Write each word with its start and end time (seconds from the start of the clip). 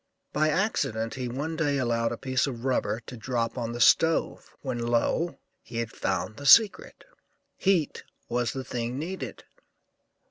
By 0.33 0.49
accident 0.49 1.13
he 1.13 1.27
one 1.27 1.55
day 1.55 1.77
allowed 1.77 2.11
a 2.11 2.17
piece 2.17 2.47
of 2.47 2.65
rubber 2.65 3.01
to 3.01 3.15
drop 3.15 3.55
on 3.55 3.71
the 3.71 3.79
stove, 3.79 4.51
when, 4.63 4.79
lo! 4.79 5.37
he 5.61 5.77
had 5.77 5.91
found 5.91 6.37
the 6.37 6.47
secret, 6.47 7.03
heat 7.55 8.01
was 8.27 8.51
the 8.53 8.63
thing 8.63 8.97
needed. 8.97 9.43